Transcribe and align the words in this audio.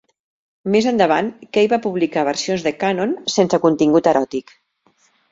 Més 0.75 0.85
endavant, 0.91 1.27
Key 1.57 1.67
va 1.73 1.77
publicar 1.83 2.23
versions 2.29 2.65
de 2.67 2.73
"Kanon" 2.83 3.13
sense 3.35 3.59
contingut 3.67 4.09
eròtic. 4.13 4.55